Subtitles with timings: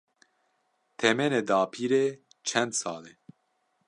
[0.99, 2.05] Temenê dapîrê
[2.47, 3.13] çend sal e?